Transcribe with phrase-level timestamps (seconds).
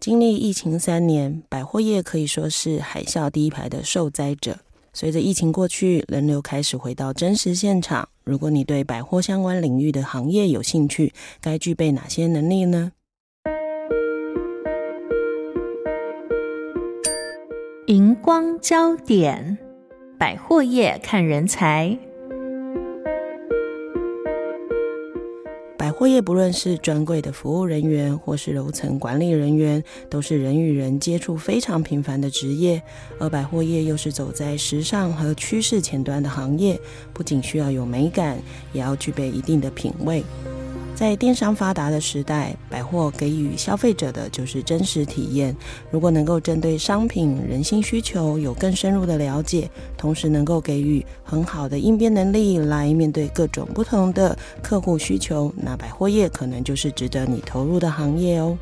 [0.00, 4.60] 经历疫情三年，百货业可以说是海啸第一排的受灾者。
[4.94, 8.08] 随着疫情过去，人流开始回到真实现场。
[8.24, 12.92] 如果你对百货相关领域的行业有兴趣，该具备哪些能力呢？
[17.86, 19.58] 荧光焦点，
[20.18, 21.98] 百货业看人才。
[26.00, 32.82] 货业不论是专柜的服务人员，或是楼层管理人员，都是人与人接触非常频繁的职业。
[33.18, 36.80] 而百货业又是走在时尚和趋势前端的行业，
[37.12, 40.24] 不仅需要有美感，也要具备一定的品味。
[41.00, 45.56] 在电商发达的时代，百货给予消费者的就是真实体验。
[45.90, 58.58] 如果能够针对商品、人性需求有更深入的了解，同时能够给予很好的应变能力来面对各种不同的客户需求，那百货业可能就是值得你投入的行业哦。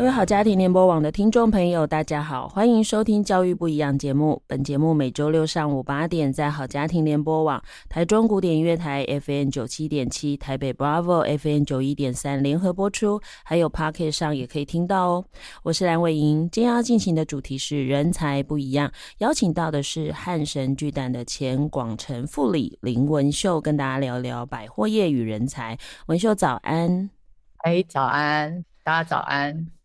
[0.00, 4.42] 各位好家庭联播网的听众朋友，大家好，欢迎收听《教育不一样》节目。
[4.46, 15.24] 本节目每周六上午八点在好家庭联播网、台中古典音乐台 FM 九七点七、台北 Bravo FM 九一点三联合播出，还有 Podcast 上也可以听到哦。
[15.64, 25.76] 我是蓝伟莹，今天要进行的主题是人才不一样，邀请到的是汉神巨蛋的前广成副理林文秀，跟大家聊聊百货业与人才。
[26.06, 27.10] 文秀早安，
[27.58, 29.66] 哎，早安，大家早安。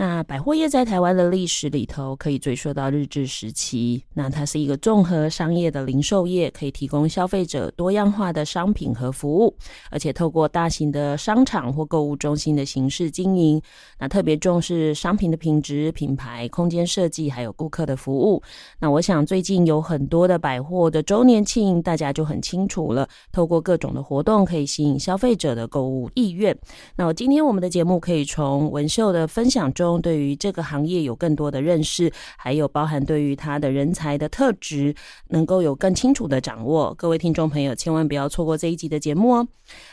[0.00, 4.00] 那百货业在台湾的历史里头，可以追溯到日治时期。
[4.14, 9.52] 那它是一个综合商业的零售业，可以提供消费者多样化的商品和服务，
[9.90, 13.60] 而且透过大型的商场或购物中心的形式经营。
[13.98, 18.40] 那特别重视商品的品质、品牌、空间设计，还有顾客的服务。
[18.78, 23.08] 那我想最近有很多的百货的周年庆，大家就很清楚了。
[23.32, 26.56] 透过各种的活动，可以吸引消费者的购物意愿。
[26.94, 29.87] 那我今天我们的节目可以从文秀的分享中。
[29.96, 34.92] 对于这个行业有更多的认识，还有包含对于他的人才的特质，
[35.28, 36.92] 能够有更清楚的掌握。
[36.94, 39.46] 各位听众朋友，千万不要错过这一集的节目哦。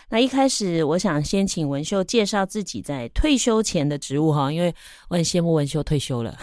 [0.10, 4.74] 那一开始，我想先请文秀介绍自己在退休前的职务哈，因为
[5.10, 6.36] 我很羡慕文秀退休了。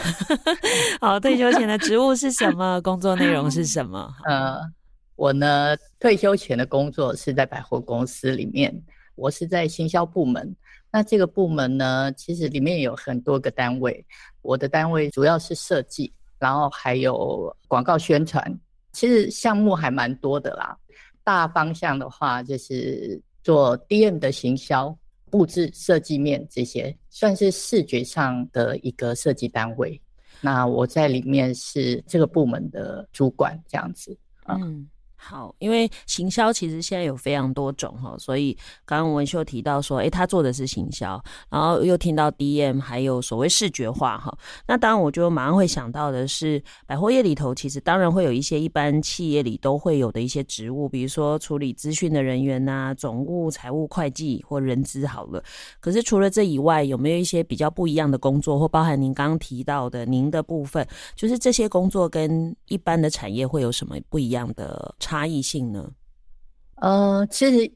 [1.00, 2.80] 好，退休前的职务是什么？
[2.82, 4.14] 工作内容是什么？
[4.28, 4.60] 呃，
[5.16, 8.72] 我呢，退休前的工作是在百货公司里面，
[9.14, 10.54] 我是在行销部门。
[10.92, 14.04] 那这个部门呢，其实里面有很多个单位。
[14.42, 18.60] 我的单位主要是设计，然后还有广告宣传，
[18.92, 20.76] 其实项目还蛮多的啦。
[21.24, 24.94] 大方向的话，就是做 DM 的行销、
[25.30, 29.98] 布置、设计面这些，算是视觉上的一个设计单位。
[30.40, 34.14] 那我在里面是这个部门的主管，这样子。
[34.46, 34.86] 嗯。
[35.24, 44.36] 好，因为行销其实现在有非常多种哈，所以刚刚文秀提到说，诶，他做的是行销，然后又听到 DM，还有所谓视觉化哈。
[44.66, 55.40] 那当然，我就马上会想到的是，百货业里头其实当然会有一些一般企业里都会有的一些职务，比如说处理资讯的人员呐，总务、财务、会计或人资好了。
[55.78, 60.84] 可是除了这以外，有没有一些比较不一样的工作，或包含您刚刚提到的您的部分，
[61.14, 65.92] 就是这些工作跟一般的产业会有什么不一样的差差异性呢？
[66.76, 67.70] 呃，其实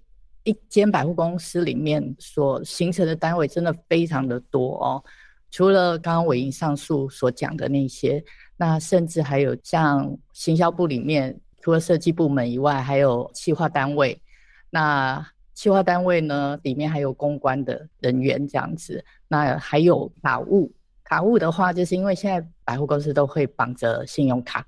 [0.44, 5.04] 一间百货公司里面所形成的单位真的非常的多哦。
[5.50, 8.24] 除了刚刚伟英上述所讲的那些，
[8.56, 14.18] 那甚至还有像行销部里面，除了设计部门以外，还有企划单位。
[14.70, 15.22] 那
[15.52, 19.04] 企划单位呢，里面还有公关的人员这样子。
[19.28, 20.72] 那还有卡务，
[21.04, 24.66] 卡务的话，就是因为现在百货公司都会绑着信用卡。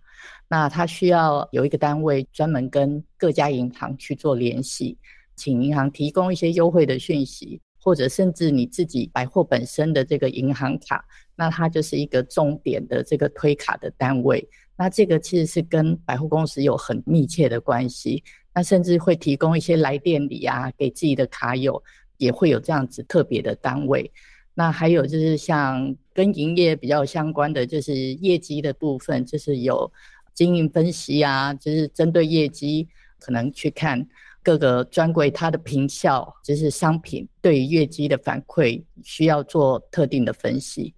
[0.51, 4.97] 那他需要有一个单位专门跟各家银行去做联系，
[5.37, 11.05] 请银行提供一些优惠的讯息，或者甚至你自己百货本身的这个银行卡，
[11.37, 14.49] 那它就是一个重点的这个推卡的单位。
[14.75, 18.25] 那这个其实是跟百货公司有很密切的关系，
[18.55, 21.83] 那甚至会提供一些来店礼啊，给自己的卡友
[22.17, 24.11] 也会有这样子特别的单位。
[24.55, 29.93] 那还有就是像跟营业比较相关的，就是业绩的部分，就是有。
[30.39, 32.87] 经营分析啊，就是针对业绩
[33.19, 34.07] 可能去看
[34.41, 40.95] 各个专柜它的坪效，就是商品对于业绩的反馈，需要做特定的分析，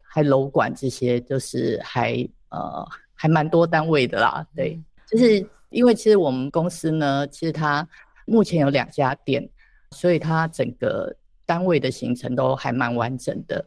[0.00, 4.46] 还楼管这些，就是还呃还蛮多单位的啦。
[4.56, 7.86] 对，就是因为其实我们公司呢，其实它
[8.24, 9.46] 目前有两家店，
[9.90, 13.62] 所以它整个单位的行程都还蛮完整的。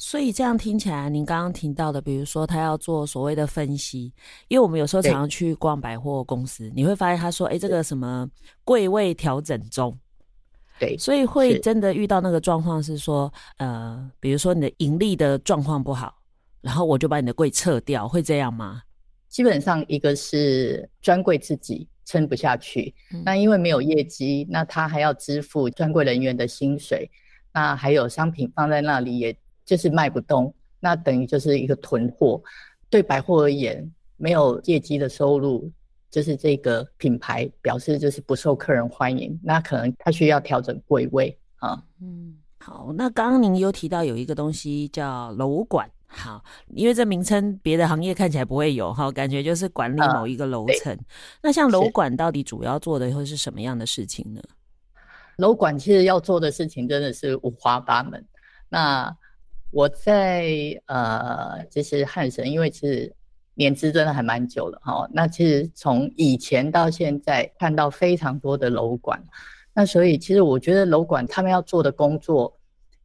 [0.00, 4.12] 所以这样听起来，您刚刚提到的，比如说他要做所谓的分析，
[4.46, 8.26] 因为我们有时候常常去逛百货公司，你会发现他说：“哎，这个什么
[8.62, 9.98] 柜位调整中。”
[10.78, 16.14] 对，所以会真的遇到那个状况是说，呃，比如说你的盈利的状况不好，
[16.60, 18.82] 然后我就把你的柜撤掉，会这样吗？
[19.28, 27.10] 基本上一个是专柜自己撑不下去，嗯，那因为没有业绩，那他还要支付专柜人员的薪水，
[27.52, 29.36] 那还有商品放在那里也。
[29.68, 32.42] 就是卖不动，那等于就是一个囤货。
[32.88, 33.86] 对百货而言，
[34.16, 35.70] 没有业绩的收入，
[36.10, 39.38] 就是这个品牌表示就是不受客人欢迎。
[39.42, 41.84] 那可能他需要调整柜位啊。
[42.00, 42.94] 嗯，好。
[42.96, 50.94] 那刚刚您有提到有一个东西叫楼管，好，因为这名称别的行业看起来不会有哈，感觉就是管理某一个楼层。
[50.94, 51.04] 嗯，
[51.42, 54.40] 那像楼管到底主要做的会是什么样的事情呢？
[55.36, 58.24] 楼管其实要做的事情真的是五花八门。
[58.70, 59.14] 那
[59.70, 60.46] 我在
[60.86, 63.14] 呃，就是汉神，因为其实
[63.54, 65.06] 年资真的还蛮久了哈。
[65.12, 69.22] 那其实从以前到现在，看到非常多的楼管，
[69.74, 72.58] 那所以其实我觉得楼管他们要做的工作，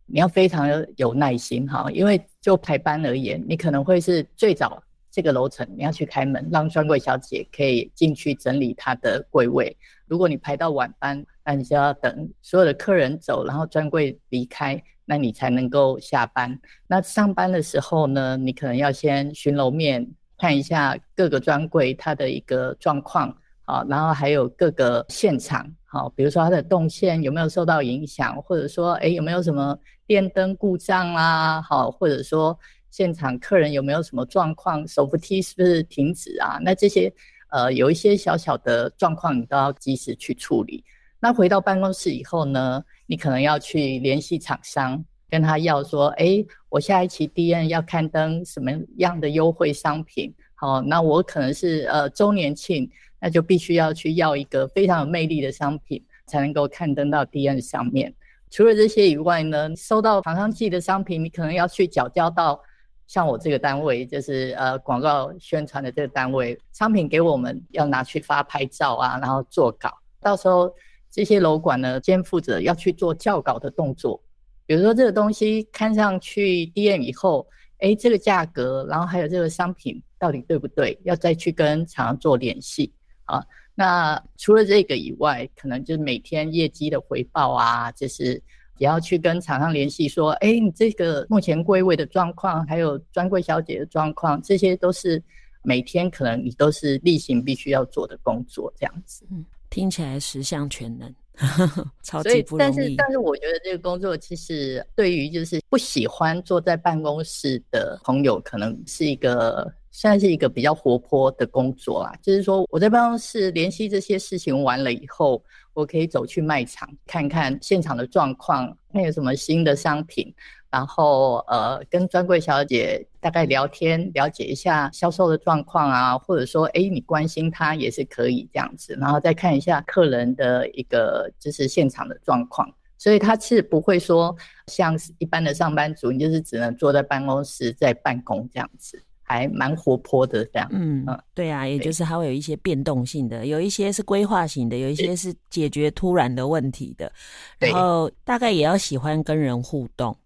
[0.05, 1.91] 你要非常有耐心哈。
[1.91, 4.81] 因为就排班而言，你可能会是最早
[5.11, 9.75] 这个楼层你要去开门，让专柜小姐可以进去整理她的柜位。
[10.07, 14.81] 如果你排到晚班，那你就要等所有的客人走，然后专柜离开。
[15.05, 16.57] 那你才能够下班。
[16.87, 23.35] 那上班的时候呢，你可能要先巡楼面，看一下各个专柜它的一个状况，
[23.65, 32.57] 好，然后还有各个现场，好，比如说它的动线有没有受到影响，或者说，哎，有没有什么电灯故障啦，好，或者说
[32.89, 36.59] 现场客人有没有什么状况，手扶梯是不是停止啊？
[36.61, 37.13] 那这些，
[37.49, 40.81] 呃，有一些小小的状况，你都要及时去处理。
[41.23, 50.33] 那回到办公室以后呢，你可能要去联系厂商，跟他要说，哎，我下一期 DN 要刊登什么样的优惠商品？
[50.53, 52.91] 好，那我可能是呃周年庆，
[53.21, 58.13] 那就必须要去要一个非常有魅力的商品，才能够刊登到 DN 上面。
[58.51, 62.61] 除了这些以外呢，收到厂商寄的商品，你可能要去缴交到
[63.07, 70.69] 像我这个单位，就是呃广告宣传的这个单位，商品给我们要拿去发拍照啊，然后做稿，到时候。
[71.13, 74.19] 这些楼管呢，肩负着要去做校稿的动作。
[74.65, 82.91] 比如说，这个东西看上去 DM 以后，哎，这个价格，然后还有这个商品到底对不对，要再去跟厂商做联系
[83.25, 83.45] 啊。
[83.75, 88.41] 那除了这个以外，可能就是每天业绩的回报啊，就是
[88.79, 95.21] 也要去跟厂商联系，说，哎，你这个目前柜位的状况，还有专柜小姐的状况，这些都是
[95.61, 99.27] 每天可能你都是例行必须要做的工作，这样子。
[99.29, 99.45] 嗯。
[99.73, 101.11] 听起来十项全能，
[102.03, 102.69] 超级不容易。
[102.69, 112.13] 但是，但是我觉得这个工作其实对于就是不喜欢坐在办公室的朋友，可能是一个算是一个比较活泼的工作啊。
[112.21, 115.43] 就是说，我在办公室联系这些事情完了以后，
[115.73, 120.31] 我可以走去卖场看看现场的状况，看有什么新的商品。
[120.73, 128.97] 然后呃，跟专柜小姐大概聊天，了解一下销售的状况啊，或者说，哎，你关心她也是可以这样子。
[128.99, 140.67] 然后再看一下客人的一个就是现场的状况，所以他是不会说像一般的上班族，你就是只能坐在办公室在办公这样子，还蛮活泼的这样。
[140.71, 147.11] 嗯嗯，对啊，也就是他会有一些变动性的，有一些是规划型的，有一些是解决突然的问题的，
[147.59, 150.17] 然后大概也要喜欢跟人互动。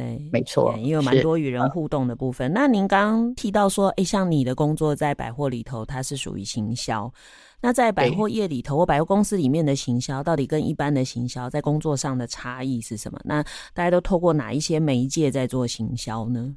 [0.00, 2.50] 对，没错，也有蛮多与人互动的部分。
[2.54, 7.12] 那您刚刚提到说，哎，像你的工作在百货里头，它是属于行销。
[7.60, 13.20] 那在百货业里头，或百货公司里面的行销，到底跟一般的行销在工作上的差异是什么？
[13.22, 13.42] 那
[13.74, 16.56] 大家都透过哪一些媒介在做行销呢？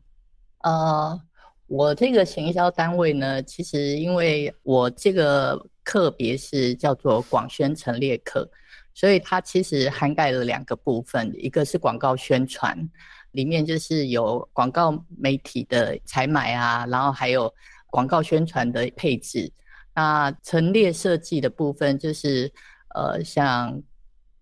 [0.60, 1.20] 呃，
[1.68, 8.50] 我这个行销单位呢，其实因为我这个课别是叫做广宣陈列课，
[8.94, 12.90] 所以它其实涵盖了两个部分，一个是广告宣传。
[13.32, 17.52] 里面就是有广告媒体的采买啊，然后还有
[17.88, 19.52] 广告宣传的配置。
[19.96, 22.52] 那陈列设计的部分就是，
[22.94, 23.82] 呃，像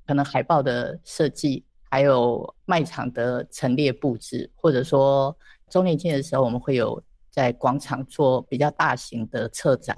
[0.06, 5.34] 可能海报的设计，还有卖场的陈列布置，或者说
[5.70, 9.98] 周年庆的时候，我们会有在广场做比较大型的策展。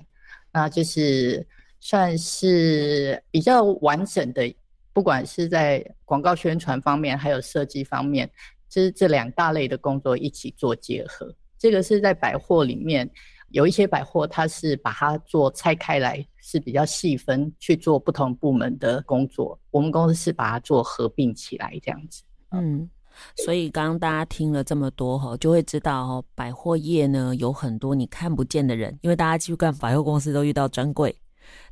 [0.51, 1.47] 那就是
[1.85, 4.55] 算是比较完整的，
[4.93, 8.29] 不管是在广告宣传方面，还有设计方面，
[8.69, 11.35] 就是这两大类的工作一起做结合。
[11.59, 13.09] 这个是在百货里面。
[13.49, 19.59] 有一些百货，它是把它做拆开来，是比较细分去做不同部门的工作。
[19.69, 22.23] 我们公司是把它做合并起来这样子。
[22.49, 22.89] 嗯，
[23.35, 31.15] 所以刚刚大家听了这么多哈，就会知道哦，百货业呢有很多你看不见的人，因为大家去干百货公司都遇到专柜。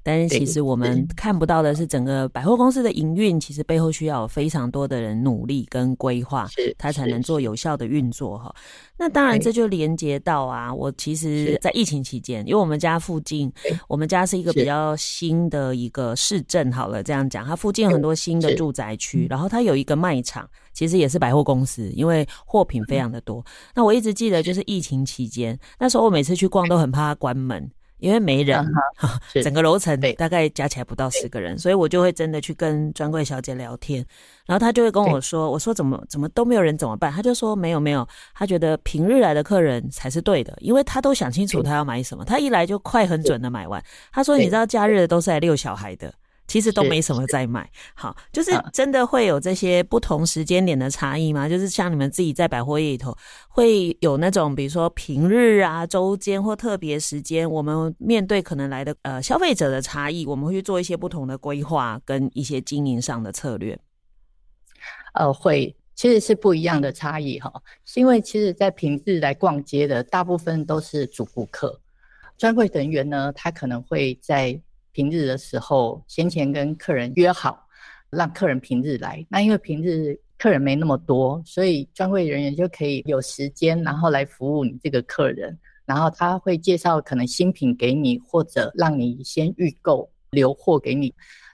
[0.04, 8.54] 但是其实我们 看不到的是整个百货公司的营运，其实背后需要有非常多的人努力跟规划，它才能做有效的运作哈。
[8.98, 13.51] 那当然这就连接到啊，我其实在疫情期间，因为我们家附近，
[13.88, 23.44] 我们家是一个比较新的一个市镇，好了这样讲，它附近有很多新的住宅区，然后它有一个卖场，其实也是百货公司，因为货品非常的多。
[23.75, 27.70] 那我一直记得就是疫情期间，那时候我每次去逛都很怕它关门。
[28.01, 28.60] 因为没人
[29.00, 34.03] ，uh-huh, 整个楼层大概加起来不到十个人，所以我就会真的去跟专柜小姐聊天，
[34.48, 43.81] 然后她就会跟我说：“我说怎么怎么都没有人怎么办？”她就说：“没有没有，她觉得平日来的客人才是对的，因为她都想清楚她要买什么，她一来就快很准的买完。”
[44.12, 46.12] 她说：“你知道假日的都是来遛小孩的。”
[46.51, 51.48] 其实都没什么在卖，好，就是真的会有这些不同时间点的差异吗？
[51.48, 53.17] 就是像你们自己在百货业里头，
[53.48, 63.79] 会有那种比如说平日啊、周间或特别时间，我们面对可能来的呃消费者的差异，我们会去做一些不同的规划跟一些经营上的策略。
[65.13, 67.50] 呃，会，其实是不一样的差异哈，
[67.86, 71.79] 是因为其实在平日来逛街的大部分都是主顾客，
[72.38, 74.62] 专柜人员呢，他可能会在。
[74.93, 77.67] 平日的时候，先前跟客人约好，
[78.10, 79.25] 让客人平日来。
[79.29, 85.57] 那因为平日客人没那么多，所以专柜人员就可以有时间，然后来服务你这个客人。
[85.86, 91.13] 然后他会介绍可能新品给你，或者让你先预购留货给你，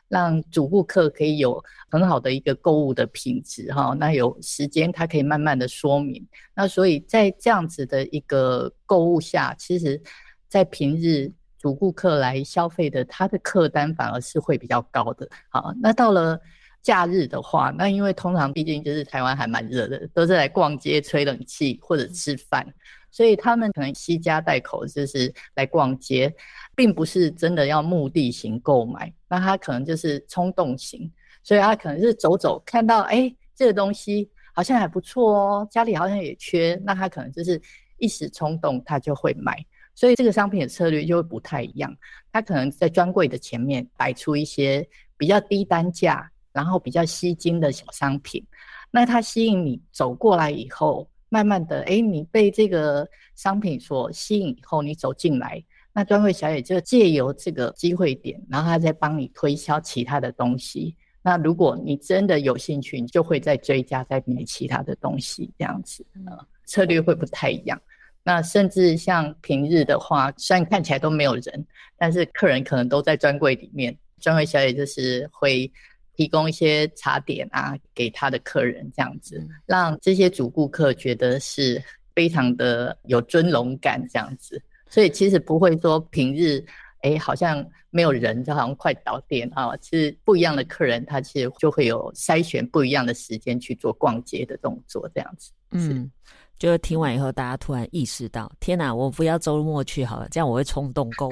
[0.09, 3.95] 让主顾客可以有很好的一个购物的品质哈。
[3.99, 6.23] 那有时间他可以慢慢的说明。
[6.55, 10.01] 那所以在这样子的一个购物下，其实，
[10.49, 11.31] 在平日。
[11.57, 15.27] 主顾客来消费的，他的客单反而是会比较高的。
[15.49, 16.39] 好，那到了
[16.81, 22.65] 假日的话，那因为通常毕竟就是台湾还蛮热的，都是来逛街、吹冷气或者吃饭，
[23.11, 26.33] 所以他们可能携家带口，就是来逛街，
[26.75, 29.11] 并不是真的要目的型购买。
[29.27, 31.11] 那他可能就是冲动型，
[31.43, 37.61] 所以他可能是走走看到，哎，这个东西好像还不错哦，家里好像也缺，那他可能就是
[37.97, 39.57] 一时冲动，他就会买。
[39.97, 41.91] 所以这个商品的策略就会不太一样，
[42.31, 44.87] 它可能在专柜的前面摆出一些
[45.17, 48.45] 比较低单价，然后比较吸睛的小商品，
[48.91, 60.95] 那它吸引你走过来以后，慢慢的，哎，你被这个商品所吸引以后，你走进来，那专柜小姐就借由这个机会点，然后她再帮你推销其他的东西。
[61.23, 67.81] 那如果你真的有兴趣，你就会再追加再买其他的东西，这样子，呃，策略会不太一样。
[68.27, 71.65] 那甚至像平日的话，虽然看起来都没有人，
[71.97, 73.97] 但是客人可能都在专柜里面。
[74.19, 75.71] 专柜小姐就是会
[76.13, 81.81] 提供一些茶点啊，给他的客人这样子，让这些主顾客觉得是
[82.13, 84.61] 非常的有尊荣感这样子。
[84.89, 86.61] 所以其实不会说平日，
[87.03, 89.73] 哎，好像没有人，就好像快倒店啊。
[89.77, 95.53] 其实不一样的客人，他其实就会有筛选不一样的时间去做逛街的动作这样子。
[95.71, 96.11] 嗯。
[96.59, 101.31] 就听完以后，大家突然意识到：天哪，我不要周末去好了，这样我会冲动购物。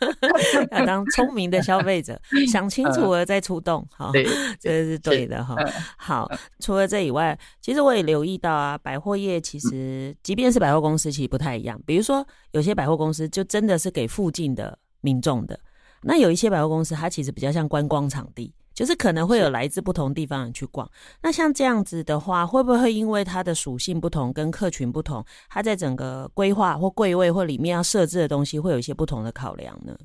[0.72, 2.18] 要当聪明的消费者，
[2.50, 3.86] 想清楚了再出动。
[3.90, 4.10] 好，
[4.58, 5.54] 这是对的哈。
[5.96, 11.78] 好，除了这以外，其实我也留意到啊，百货业其实，即便是百货公司，其实不太一样。
[11.84, 15.60] 比如说，有些百货公司就真的是给附近的民众的，
[16.02, 18.54] 那有一些百货公司，它其实比较像观光场地。
[18.78, 20.88] 就是可能会有来自不同地方的人去逛，
[21.20, 29.98] 那像这样子的话，会不会因为它的属性不同，跟客群不同，它在整个规划或柜位或里面要设置的东西，会有一些不同的考量呢？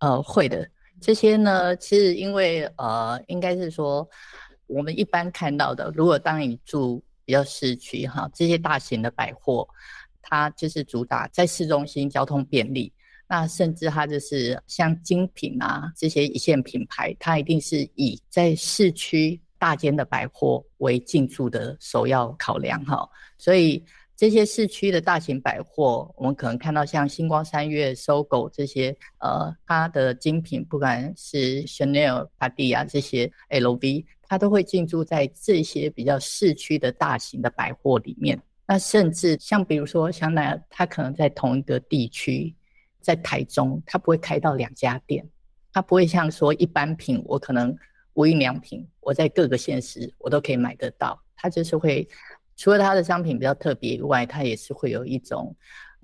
[0.00, 0.68] 呃，会的。
[1.00, 4.04] 这些呢，其实因为呃，应该是说，
[4.66, 9.64] 我们一般看到的，如果当你住比较市区哈，这些大型的百货，
[10.20, 12.92] 它就是主打在市中心交通便利。
[13.32, 23.08] 那甚至它就是像精品啊这些一线品牌，它一定是以在市区大间的百货为进驻的首要考量哈。
[23.38, 23.82] 所以
[24.14, 38.38] 这些市区的大型百货，我们可能看到像星光三月、搜狗这些，呃，它的精品不管是 Chanel、p a d i 啊这些 LV，它都会进驻在这些比较市区的大型的百货里面。
[38.66, 42.54] 那甚至像比如说香奈儿，它可能在同一个地区。
[43.02, 45.28] 在台中，他不会开到两家店，
[45.72, 47.76] 它不会像说一般品，我可能
[48.14, 51.20] 无印良品，我在各个县市我都可以买得到。
[51.36, 52.08] 它就是会，
[52.56, 55.54] 除了它的商品比较特别以外，它也是会有一种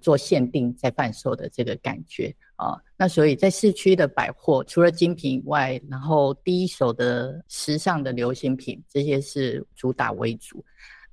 [0.00, 2.76] 做限定在贩售的这个感觉啊。
[2.96, 10.64] 那所以在市区的百货，除了精品以外，然后第一手的时尚的流行品，这些是主打为主。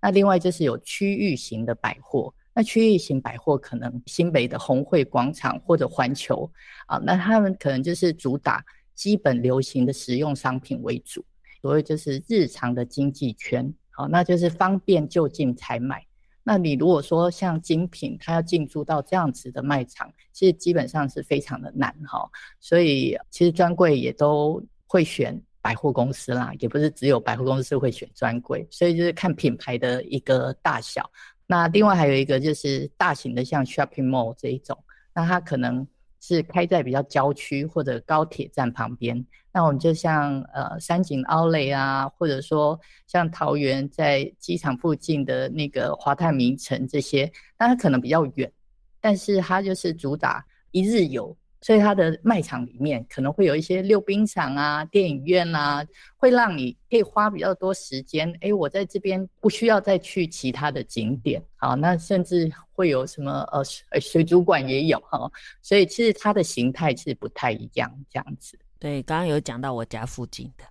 [0.01, 2.33] 那另外就是有区域型的百货。
[2.55, 6.49] 那区域型百货可能新北的宏汇广场或者环球
[6.87, 8.63] 啊，那他们可能就是主打
[8.95, 11.23] 基本流行的实用商品为主，
[11.61, 16.01] 所谓就是日常的经济圈，好，那就是方便就近采买。
[16.43, 22.29] 那你如果说像精品，它要进驻到这样子的卖场，其实基本上是非常的难哈。
[22.61, 31.11] 所以其实专柜也都会选百货公司啦，也不是只有百货公司会选专柜，所以就是看品牌的一个大小。
[31.47, 34.77] 那另外还有一个就是大型的，像 shopping mall 这一种，
[35.13, 35.87] 那它可能
[36.19, 39.25] 是开在比较郊区或者高铁站旁边。
[39.51, 48.51] 那我们就像呃三井奥莱啊，或者说像桃园在机场附近的那个华泰名城这些，那它可能比较远，
[48.99, 51.37] 但是它就是主打一日游。
[51.65, 55.83] 所以它的卖场里面可能会有一些溜冰场啊、电影院啊，
[56.15, 58.31] 会让你可以花比较多时间。
[58.41, 65.27] 哎，我在这边不需要再去其他的景点，好，那甚至会有什么呃水水族馆也有哈。
[65.63, 68.55] 所以其实它的形态是不太一样，这样子。
[68.77, 70.65] 对，刚刚有讲到我家附近的，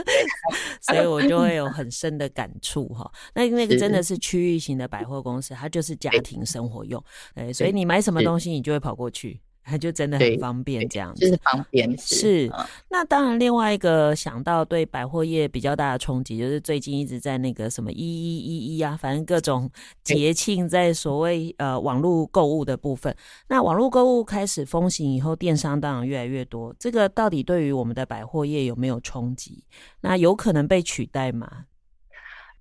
[0.80, 3.12] 所以我就会有很深的感触哈。
[3.34, 7.04] 那那个真的是区域型的百货公司，它就是家庭生活用，
[7.34, 9.38] 哎，所以你买什么东西，你就会跑过去。
[9.66, 12.14] 它就真的很方便，这样子就是方便是。
[12.14, 12.52] 是，
[12.88, 19.68] 那当然，另外一个想到对百货业比较大的冲击，就是最近一直在那个什么一一一一啊，反正各种
[20.04, 23.14] 节庆在所谓呃网络购物的部分。
[23.48, 26.74] 那网络购物开始风行以后，电商当然越来越多。
[26.78, 29.64] 这个到底对于我们的百货业有没有冲击？
[30.00, 31.64] 那有可能被取代吗？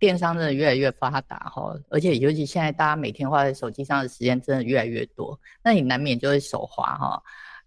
[0.05, 7.19] 电商真的越来越发达哈，而且尤其现在大家每天花在手机上的时间真的越来越多，那你难免就会手滑哈。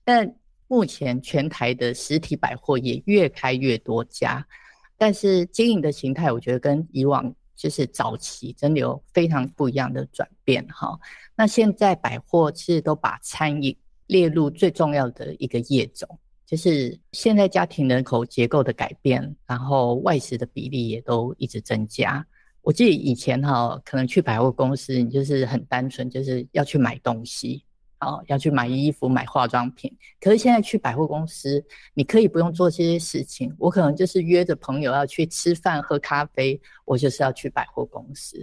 [0.05, 0.33] 但
[0.69, 4.47] 目前全台的实体百货也越开越多家，
[4.97, 10.97] 但是经营的形态我觉得跟以往就是早期真的有非常不一样的转变哈。
[11.35, 16.09] 那现在百货其实都把餐饮列入最重要的一个业种。
[16.49, 22.27] 就是现在家庭人口结构的改变，然后外食的比例也都一直增加。
[22.63, 27.63] 我记得以前哈，可能去百货公司，你就是很单纯，就是要去买东西，
[27.99, 29.95] 啊，要去买衣服、买化妆品。
[30.19, 38.43] 可是现在去百货公司，你可以不用做这些事情，我可能就是约着朋友要去吃饭、喝咖啡，我就是要去百货公司。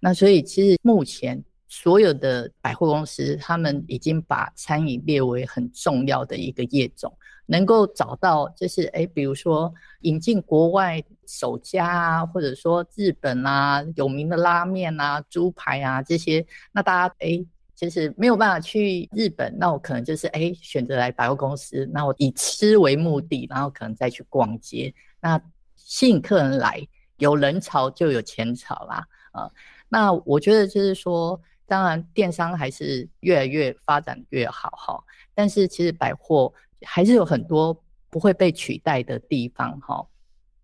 [0.00, 7.12] 那所以其实目前所有的百货公司，他们已经把餐饮列为很重要的一个业种。
[7.48, 17.44] 能够找到就是哎，比如说引进国外首家啊，或者说日本啊有名的拉面啊、猪排啊这些，那大家哎，
[17.76, 25.40] 就是没有办法去日本，那我可能就是哎选择来百货公司，那我以吃为目的，然后可能再去逛街，那
[25.76, 26.84] 吸引客人来，
[27.18, 29.48] 有人潮就有钱潮啦啊。
[29.88, 35.02] 那我觉得就是说，当然电商还是越来越发展越好哈，
[35.34, 36.52] 但是其实百货。
[36.82, 37.74] 还是有很多
[38.10, 40.06] 不会被取代的地方哈，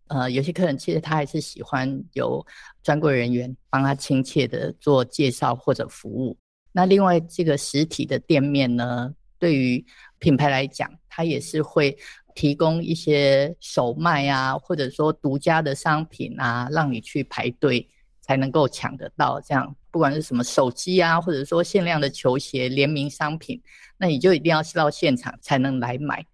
[0.09, 2.47] 呃，有些客人其实他还是喜欢有
[2.83, 6.37] 专柜人员帮他亲切的做介绍或者服务。
[6.71, 9.85] 那另外这个实体的店面呢，对于
[10.19, 11.97] 品牌来讲，它也是会
[12.35, 17.89] 提供一些首卖啊，或者说独家的商品啊，让你去排队
[18.33, 19.77] 才能够抢得到这样。
[19.91, 23.61] 不管是什么手机啊，或者说限量的球鞋、联名商品，
[23.99, 26.25] 那你就一定要到现场才能来买。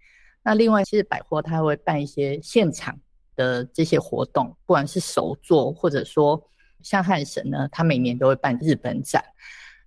[0.45, 2.97] 那另外，其实百货它会办一些现场
[3.35, 6.41] 的这些活动，不管是手作，或者说
[6.83, 9.25] 像汉神呢，它每年都会办日本展。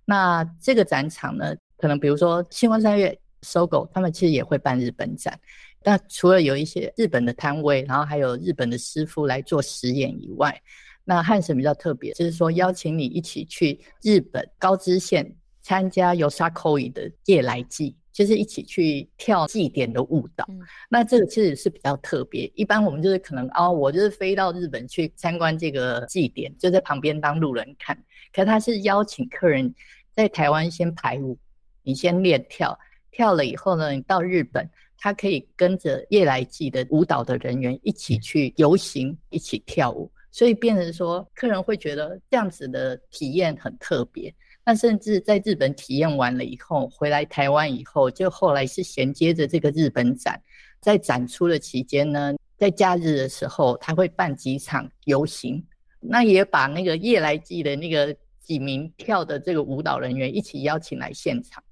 [0.04, 5.40] 那这个展场呢，可能比如说新光三越、搜狗他们其实也会办日本展。
[5.82, 10.60] 那除了有一些日本的摊位，然后还有日本的师傅来做实演以外，
[11.04, 20.44] 那汉神比较特别，就是说邀请你一起去日本高知县参加 Yosakoi 的夜来祭，就是一起去跳祭典的舞蹈。
[20.48, 27.96] 嗯、那这个其实是比较特别，一般我们就是可能哦，我就是飞到日本去参观这个祭典，就在旁边当路人看。
[28.32, 29.74] 可他是邀请客人
[30.14, 31.36] 在台湾先排舞，
[31.82, 32.78] 你先练跳，
[33.10, 40.10] 跳了以后呢，你到日本，他可以跟着夜来祭的舞蹈的人员一起去游行，一起跳舞。
[40.32, 44.34] 所以变成说，客人会觉得这样子的体验很特别。
[44.64, 50.40] 那甚至在日本体验完了以后，回来台湾以后，就后来是衔接着这个日本展，
[50.80, 55.62] 在展出的期间呢，在假日的时候，他会办几场游行，
[56.00, 61.62] 那也把那个夜来祭的那个几名跳的这个舞蹈人员一起邀请来现场。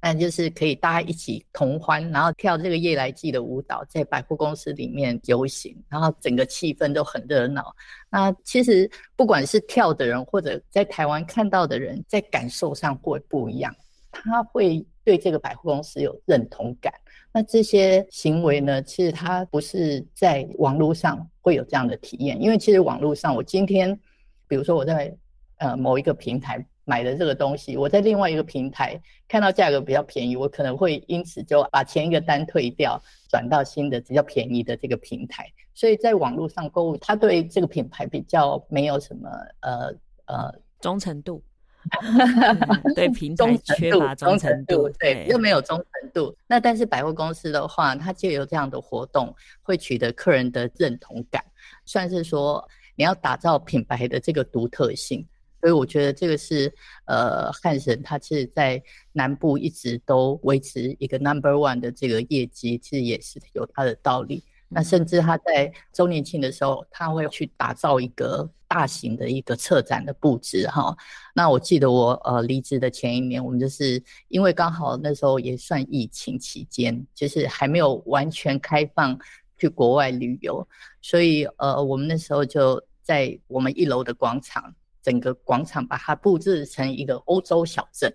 [0.00, 7.74] 那就是可以大家一起同欢，然后跳这个夜来祭的舞蹈，在百货公司里面游行，然后整个气氛都很热闹。
[8.08, 13.74] 那其实不管是跳的人，或者在台湾看到的人，在感受上会不一样，
[14.12, 16.92] 他会对这个百货公司有认同感。
[17.32, 23.98] 那这些行为呢，其实他不是在网络上会有这样的体验，因为其实网络上，我今天，
[24.46, 25.12] 比如说我在
[25.56, 26.64] 呃某一个平台。
[26.88, 35.52] 买的这个东西，我在另外一个平台看到价格比较便宜，我可能会因此就把前一个单退掉，转到新的比较便宜的这个平台。
[35.74, 39.28] 所以在网络上购物，他对这个品牌比较没有什么
[39.60, 39.92] 呃
[40.26, 41.42] 呃忠诚度，
[42.00, 46.34] 嗯、对平台缺乏忠诚度，对，又没有忠诚度。
[46.46, 51.44] 那但是百货公司的话，它就有这样的活动，会取得客人的认同感，
[51.84, 55.26] 算是说你要打造品牌的这个独特性。
[55.66, 56.72] 所以我觉得这个是，
[57.06, 64.44] 呃，汉神他其实在南部一直都维持一个 number one 的这个业绩，其实也是有它的道理。
[64.68, 70.96] 那甚至他在周年庆的时候，他会去打造一个大型的一个策展的布置，哈。
[71.34, 79.18] 那我记得我呃离职的前一年，我们就是因为刚好那时候也算疫情期间，就是还没有完全开放
[79.58, 80.64] 去国外旅游，
[81.02, 84.72] 所以呃我们那时候就在我们一楼的广场。
[85.06, 88.12] 整个广场把它布置成一个欧洲小镇，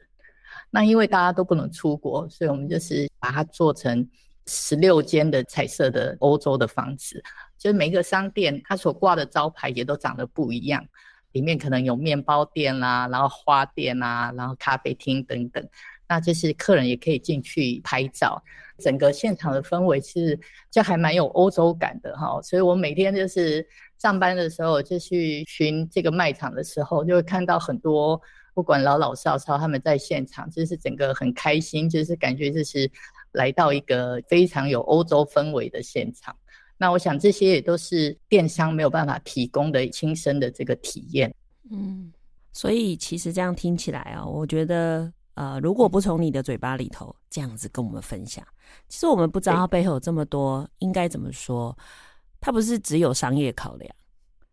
[0.70, 4.06] 那因为大家都不能出国，所以我们就是把它做成
[4.46, 7.24] 十六间的彩色的欧洲的房子，
[7.58, 10.86] 就是每个商店它所挂的招牌也都长得不一样，
[11.32, 15.66] 里面可能有面包店啦，然后花店啦，然后咖啡厅等等，
[16.12, 18.44] 那就是客人也可以进去拍照，
[18.78, 20.38] 整个现场的氛围是
[20.70, 23.66] 就还蛮有欧洲感的哈，所以我每天就是。
[24.02, 28.20] 上班的时候就去巡这个卖场的时候，就会看到很多
[28.52, 32.90] 不管老老少少他们在现场，就是整个很开心，就是感觉就是
[33.34, 36.36] 来到一个非常有欧洲氛围的现场。
[36.80, 41.32] 那我想这些也都是电商没有办法提供的亲身的这个体验。
[41.70, 42.12] 嗯，
[42.52, 48.46] 所以其实这样听起来啊，我觉得呃，如果不从你的嘴巴里头这样子跟我们分享，
[48.90, 51.76] 其实我们不知道它背后有这么多应该怎么说。
[52.40, 53.96] 它不是只有商业考量，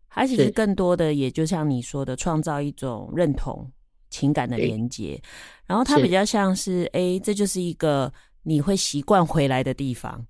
[0.09, 3.67] 它其实更多的，也就像你说的，创造一种认同、
[4.11, 5.19] 情感的连接。
[5.65, 8.11] 然后它比较像是，哎、欸，这就是一个
[8.43, 10.23] 你会习惯回来的地方。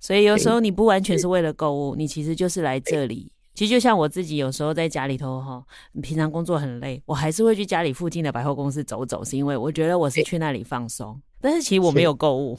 [0.00, 3.30] 所以有时候你不完全是为了购物，你其实就是来这里。
[3.54, 5.64] 其实就像我自己有时候在家里头哈，
[6.02, 11.20] 平常工作很累，我还是会去家里附近的百货公司走走，是因为我觉得我是去那里放松。
[11.40, 12.56] 但是其实我没有购物，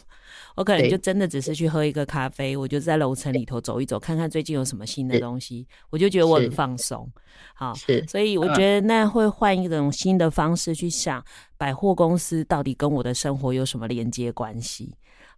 [0.58, 7.10] 我可能就真的只是去喝一个咖啡，我就在楼层里头走一走，看看最近有什么新的东西，我就觉得我很放松。
[7.56, 7.74] 好，
[8.06, 11.24] 所以我觉得那会换一种新的方式去想，
[11.58, 14.94] 百货公司到底跟我的生活有什么连接关系。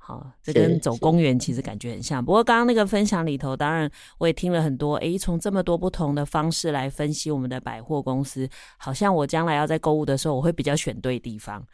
[0.07, 2.23] 好，这跟走公园其实感觉很像。
[2.23, 3.89] 不过刚刚那个分享里头，当然
[4.19, 4.97] 我也听了很多。
[4.97, 11.65] 诶，从这么多不同的方式来分析我们的百货公司，好像我将来要在购物的时候，我会比较选对地方，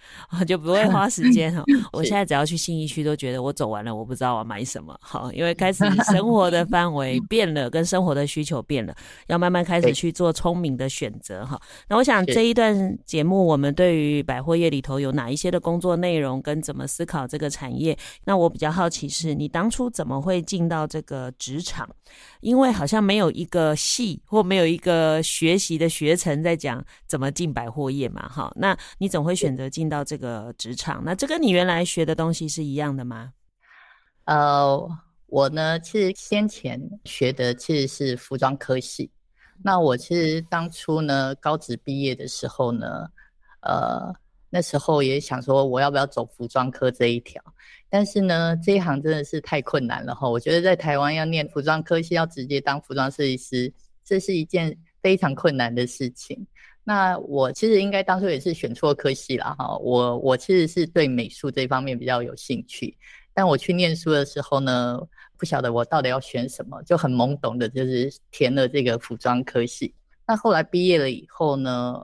[0.47, 1.61] 就不会花时间哈。
[1.91, 4.97] 我现在只要去信义区，都觉得我走完了，我不知道我要买什么。
[5.01, 8.95] 好，因为开始生活的范围 变了，跟生活的需求变了，
[9.27, 11.45] 要慢慢开始去做聪明的选择。
[11.45, 17.97] 哈，那我想这一段节目，我们对于百货业里头有哪一些的工作内容，跟怎么思考这个产业？
[18.23, 21.89] 那我比较好奇是，你当初怎么会进到这个职场？
[22.39, 28.51] 因为好像没有一个系或没有一个学习的学程在讲怎么进百货业嘛，哈。
[28.55, 31.01] 那你总会选择进到这个职场？
[31.03, 33.33] 那这跟你原来学的东西是一样的吗？
[34.25, 34.87] 呃，
[35.25, 39.09] 我呢，其实先前学的其实是服装科系。
[39.63, 43.07] 那我其实当初呢，高职毕业的时候呢，
[43.61, 44.13] 呃。
[44.53, 47.41] 那时候也想说，我要不要走服装科这一条？
[47.93, 50.29] 但是呢，这一行真的是太困难了哈。
[50.29, 53.71] 我觉得在台湾要念服装科系，要直接当服装设计师，
[54.05, 56.47] 这是一件非常困难的事情。
[56.85, 59.77] 那我其实应该当初也是选错科系了哈。
[59.79, 62.97] 我我其实是对美术这方面比较有兴趣，
[63.33, 64.97] 但我去念书的时候呢，
[65.37, 69.93] 不晓得我到底要选什么，就很懵懂的，就是填了这个服装科系。
[70.25, 72.01] 那后来毕业了以后呢，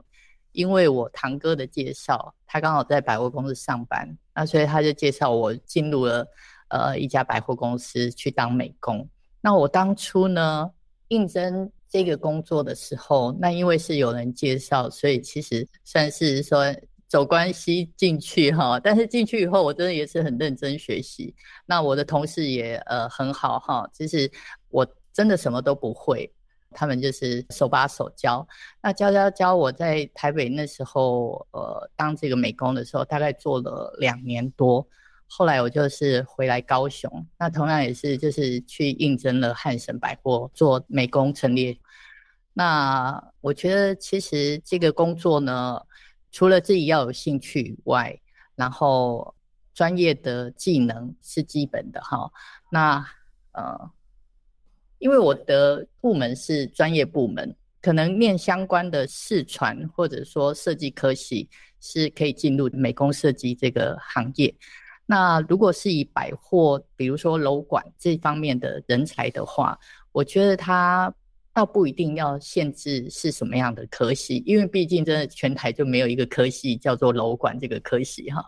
[0.52, 4.06] 因为我堂哥的介绍，他刚好在百货公司上班，
[4.38, 6.24] 那所以他就介绍我进入了
[6.68, 9.08] 呃一家百货公司去当美工。
[9.40, 10.70] 那我当初呢
[11.08, 16.72] 应征这个工作的时候，那因为是有人介绍，所以其实算是说
[17.08, 18.78] 走关系进去哈。
[18.78, 21.34] 但是进去以后，我真的也是很认真学习。
[21.66, 24.30] 那我的同事也呃很好哈，其实
[24.68, 26.32] 我真的什么都不会，
[26.70, 28.46] 他们就是手把手教。
[28.82, 34.86] 那教教教，我在台北那时候呃当这个美工的时候，大概做了两年多。
[35.26, 41.78] 后来我就是回来高雄，那同样也是就是去应征了汉神百货做美工陈列。
[42.54, 45.82] 那我觉得其实这个工作呢，
[46.32, 48.18] 除了自己要有兴趣以外，
[48.56, 49.34] 然后
[49.74, 52.30] 专业的技能是基本的哈。
[52.70, 53.06] 那
[53.52, 53.90] 呃，
[54.98, 61.48] 因为我的部门是专业部门，可能念相关的视传或者说设计科系
[61.80, 64.54] 是可以进入美工设计这个行业。
[65.06, 69.78] 那如果是以百货，比如说楼管这方面的人才的话，
[70.12, 71.12] 我觉得他
[71.54, 78.44] 倒不一定要限制是什么样的科系，因为毕竟真的全台就没有一个科系叫做楼管这个科系哈。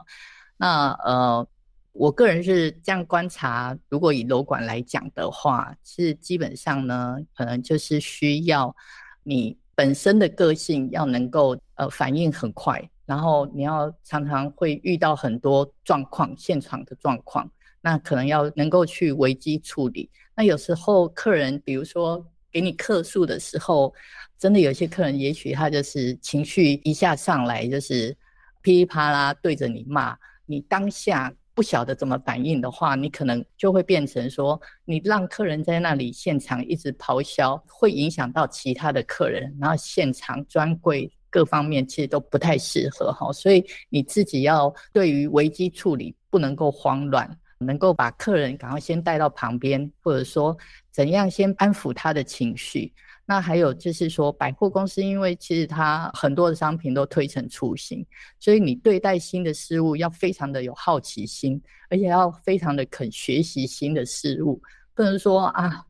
[0.58, 1.48] 那呃，
[1.92, 8.74] 我个人是这样观察，如果以楼管来讲的话，是基本上呢，可能就是需要
[9.22, 12.88] 你本身的个性要能够呃反应很快。
[13.06, 17.50] 然后你要常常会遇到很多状况，现场的状况，
[17.80, 20.08] 那可能要能够去危机处理。
[20.36, 23.92] 那有时候客人，比如说给你客诉的时候，
[24.38, 28.16] 真的有些客人，也许他就是情绪一下上来，就是
[28.62, 41.10] 噼里啪啦对着你骂，你当下不晓得怎么反应的话，你可能就会变成说，你让客人在那里现场一直咆哮，会影响到其他的客人，然后现场专柜。
[41.32, 50.58] 各方面其实都不太适合哈，所以你自己要对于危机处理不能够慌乱，能够把客人赶快先带到旁边，或者说
[50.90, 52.92] 怎样先安抚他的情绪。
[53.30, 58.04] 那还有就是说，百货公司因为其实它很多的商品都推陈出新，
[58.40, 64.60] 所以你对待新的事物要非常的有好奇心，而且要非常的肯学习新的事物，
[64.96, 65.86] 不能说啊。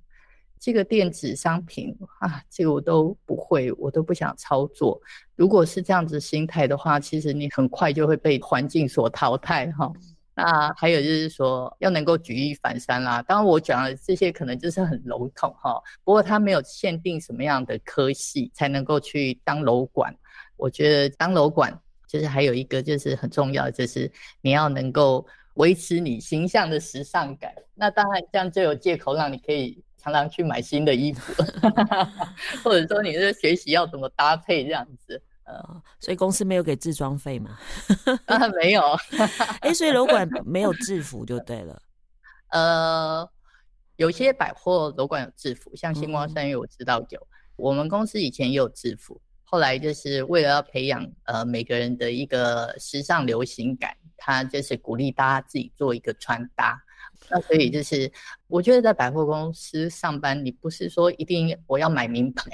[0.59, 5.00] 这个电子商品啊，这个我都不会，我都不想操作。
[5.35, 9.90] 如果是这样子心态的话，其实你很快就会被环境所淘汰哈。
[10.35, 13.21] 那还有就是说，要能够举一反三啦。
[13.23, 15.81] 当然我讲的这些可能就是很笼统哈。
[16.05, 20.14] 不过它没有限定什么样的科系才能够去当楼管。
[20.57, 27.53] 我觉得当楼管就是还有一个就是很重要的，就是你要能够维持你形象的时尚感。
[27.75, 29.83] 那当然这样就有借口让你可以。
[30.03, 31.31] 常常去买新的衣服，
[32.64, 37.59] 或者说你是学习要怎么搭配这样子，呃，所以公司没有给制装费吗？
[38.27, 38.83] 啊，没有。
[39.61, 41.83] 哎、欸，所以楼管没有制服就对了。
[42.53, 43.29] 呃，
[43.97, 47.19] 有些百货楼管有制服，像星光三月我知道有。
[47.19, 56.81] 嗯、我们公司以前也有制服，后来就是为了要培养呃每个人的一个时尚流行感，他就是鼓励大家自己做一个穿搭。
[57.29, 58.11] 那所以就是，
[58.47, 62.45] 我觉得在百货公司上班，你不是说一定我要买名牌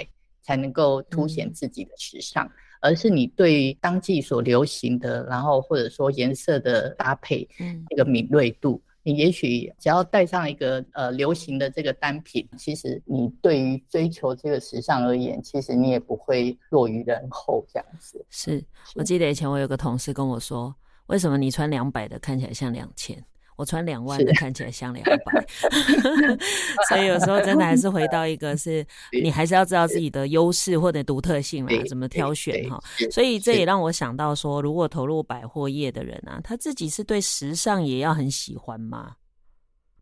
[0.43, 2.51] 才能够凸显自己的时尚，
[2.87, 18.25] 而是你对当季所流行的，然后或者说颜色的搭配，嗯，那个敏锐度，你也许只要带上一个呃流行的这个单品，其实你对于追求这个时尚而言，其实你也不会落于人后这样子。
[18.31, 20.73] 是，我记得以前我有个同事跟我说，
[21.09, 23.21] 为什么你穿两百的看起来像两千？
[23.57, 25.47] 我穿两万的看起来像两百，
[26.91, 28.85] 所以有时候真的还是回到一个是，
[29.23, 32.79] 你还是要知道自己的优势或者独特性啦，怎么挑选哈。
[33.11, 39.17] 所以这也让我想到说，如果投入百货业的人啊，他自己是对时尚也要很喜欢吗？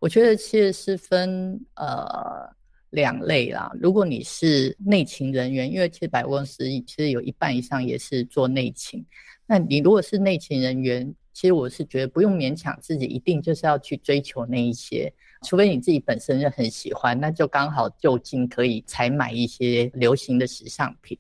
[0.01, 2.51] 我觉得其实是分呃
[2.91, 3.71] 两类啦。
[3.81, 9.07] 如果你是内勤人员，因为其实百货公司其实有一半以上也是做内勤，
[9.47, 11.15] 那你如果是内勤人员。
[11.35, 21.19] 其实我是觉得不用勉强自己，一定就是要去追求那一些，除非你自己本身就很喜欢，那就刚好就近可以采买一些流行的时尚品。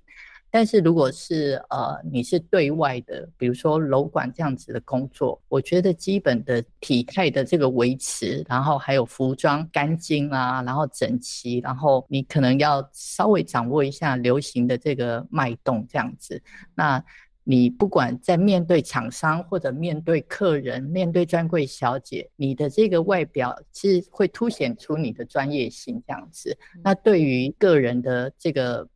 [0.50, 16.40] 但是如果是呃你是对外的，比如说楼管这样子的工作，我觉得基本的体态的这个维持，然后还有服装干净啊，然后整齐，然后你可能要稍微掌握一下流行的这个脉动这样子，
[16.74, 17.04] 那。
[17.46, 26.56] 你不管在面对厂商或者面对客人、面对专柜小姐，你的这个外表是会凸显出你的专业性这样子。
[26.82, 28.88] 那对于个人的这个，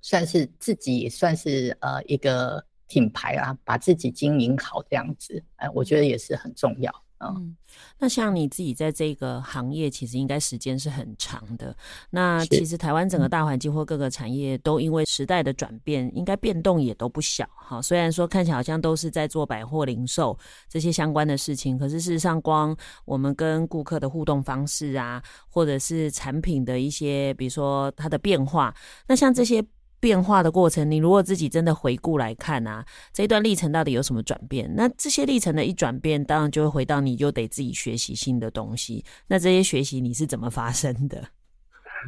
[0.00, 6.94] 算是自己也算是呃一个品牌啊，把自己经营好这样子，哎，我觉得也是很重要。
[7.20, 7.56] 嗯，
[7.98, 11.74] 那像你自己在这个行业，其实应该时间是很长的。
[12.10, 17.48] 那其实台湾整个大环境或各个产业都因为时代的转变，应该变动也都不小。
[17.54, 28.74] 哈，虽然说看起来好像都是在做百货零售这些相关的事情，可是事实上，光我们跟顾客的互动方式啊，或者是产品的一些，比如说它的变化，
[29.06, 29.64] 那像这些。
[30.04, 34.70] 变化的过程，你如果自己真的回顾来看啊，这一段历程到底有什么转变？
[34.76, 39.02] 那这些历程的一转变，当然就会回到你就得自己学习新的东西。
[39.26, 41.26] 那这些学习你是怎么发生的？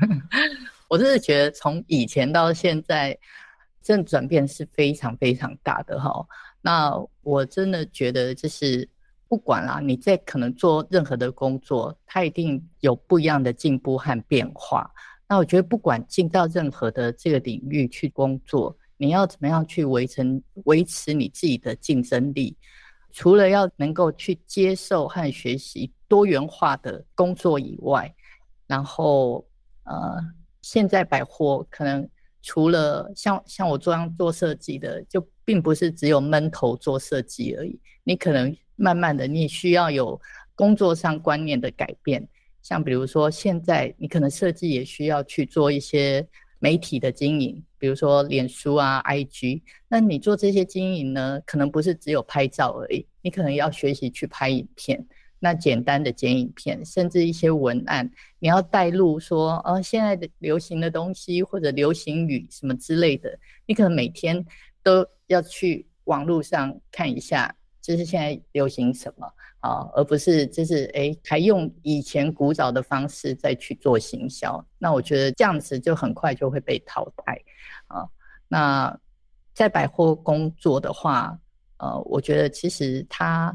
[0.89, 3.19] 我真的觉得从以前到现在，
[3.83, 6.23] 这转变是非常非常大的哈。
[6.61, 8.87] 那我真的觉得，就是
[9.27, 14.91] 不管啦，你在可能做任何的工作，它一定有不一样的进步和变化。
[15.29, 22.57] 那我觉得，不管进到任何的这个领域去工作，你要怎么样去维持维持你自己的竞争力？
[23.13, 28.15] 除了要能够去接受和学习多元化的工作以外，
[28.67, 29.47] 然后
[29.85, 30.17] 呃，
[30.63, 32.09] 现在百货可能
[32.43, 37.81] 除了像像我这样做设计的，就并不是只有闷头做设计而已。
[38.05, 40.21] 你可能慢慢的，你需要有
[40.55, 42.29] 工作上观念的改变。
[42.69, 46.27] 像比如说，现在你可能设计也需要去做一些
[46.59, 49.63] 媒体的经营，比如说脸书啊、IG。
[49.87, 55.07] 那你做这些经营呢，可能不是只有拍照而已，你可能要学习去拍影片。
[55.39, 64.45] 那简单的剪影片，甚至一些文案，你要带入说，呃，现在的流行的东西或者流行语什么之类的，你可能每天
[64.83, 69.33] 都要去网络上看一下，就是现在流行什么。
[69.67, 77.37] 啊，而不是就是哎，还用以前古早的方式再去做行销，那我觉得这样子就很快就会被淘汰
[77.89, 78.07] 啊。
[78.47, 78.97] 那
[79.53, 81.37] 在百货工作的话，
[81.79, 83.53] 呃，我觉得其实他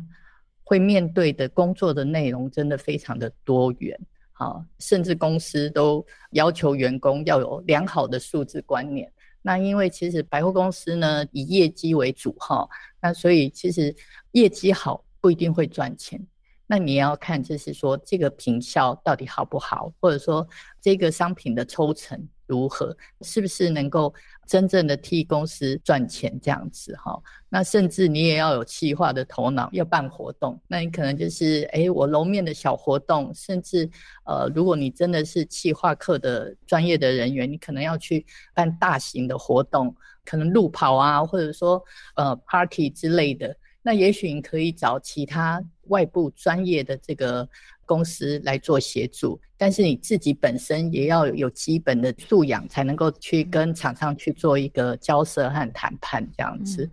[0.65, 3.97] 会面对的工作的内容真的非常的多元
[4.34, 9.10] 啊，甚至公司都要求员工要有良好的数字观念。
[9.41, 12.67] 那因为其实百货公司呢以业绩为主哈，
[13.02, 13.95] 那所以其实
[14.32, 15.06] 业绩好。
[15.21, 16.19] 不一定会赚钱，
[16.65, 20.47] 那你要看就是说这个品效到底好不好，或者说
[20.81, 24.13] 这个商品的抽成如何，是不是能够
[24.47, 27.21] 真正的替公司赚钱这样子哈？
[27.49, 33.89] 那甚至你也要有企划的头脑，要办活动，那你可能就是哎，我楼面的小活动，甚至
[34.25, 41.81] 呃，如果你真的是企划课的专业的人员，你可能要去办大型的活动，可能路跑啊，或者说
[42.15, 43.55] 呃 party 之类的。
[43.81, 47.47] 那也许你可以找其他外部专业的这个
[47.85, 56.83] 公司来做协助，但是你自己本身也要有基本的素养，才能够去跟厂商去做一个交涉和谈判这样子。
[56.83, 56.91] 嗯。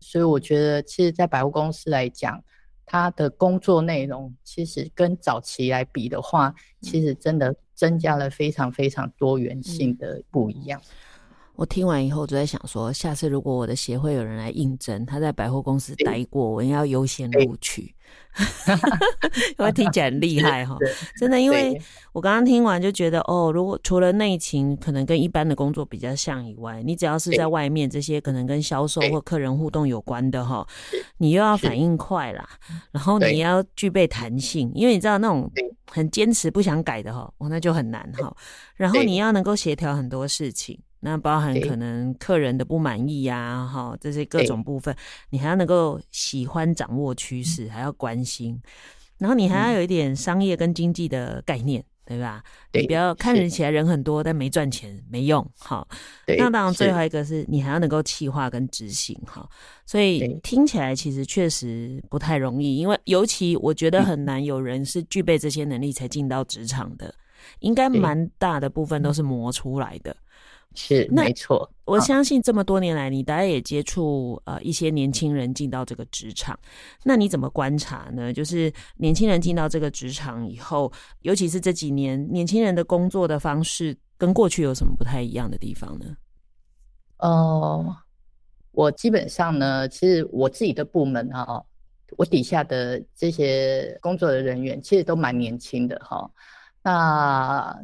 [0.00, 2.42] 所以我觉得，其实，在百货公司来讲，
[2.84, 10.80] 它的工作内容其实跟早期来比的话，其实真的增加了非常非常多元性的不一样。
[11.56, 17.94] 我听完以后，就在想说，下次如果我的协会有人来应征，他在百货公司待过，我应该要优先录取，
[19.56, 20.76] 因为听起来很厉害哈。
[21.16, 21.80] 真的，因为
[22.12, 30.66] 我刚刚听完就觉得，哦，如果除了内勤可能跟一般的工作比较像以外，你只要是在外面这些可能跟销售或客人互动有关的哈，
[31.18, 32.48] 你又要反应快啦，
[32.90, 35.48] 然后你要具备弹性，因为你知道那种
[35.86, 38.36] 很坚持不想改的哈，哦，那就很难哈。
[38.74, 40.76] 然后你要能够协调很多事情。
[41.06, 44.96] 那包含可能客人的不满意呀、啊，哈，这些各种部分，
[45.28, 48.58] 你还要能够喜欢掌握趋势，还要关心，
[49.18, 52.42] 然后你还要有一点商业跟经济的概念，对吧？
[52.72, 55.86] 你不要看人起来人很多，但没赚钱没用，哈。
[56.26, 59.46] 那当然，最后一个是你还要能够企划跟执行，哈。
[59.84, 67.14] 所以听起来其实确实不太容易，因为尤其我觉得很难有人是具备这些能力才进到职场的，
[67.58, 70.16] 应该蛮大的部分都是磨出来的。
[70.74, 71.70] 是，没错。
[71.84, 76.58] 我相信这么多年来，你大概也接触呃一些年轻人进到这个职场，
[77.04, 78.32] 那你怎么观察呢？
[78.32, 86.06] 就是年轻人进到这个职场以后，尤其是这几年，年轻人的工作的方式跟过去有什么不太一样的地方呢？
[87.18, 87.96] 呃，
[88.72, 91.64] 我基本上呢，其实我自己的部门哈，
[92.16, 96.28] 我底下的这些工作的人员其实都蛮年轻的哈。
[96.82, 97.78] 那